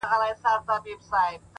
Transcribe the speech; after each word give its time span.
•چي 0.03 0.05
هر 0.05 0.11
چا 0.11 0.19
ویل 0.21 0.25
احسان 0.31 0.59
د 0.59 0.65
ذوالجلال 0.67 1.33
وو, 1.39 1.45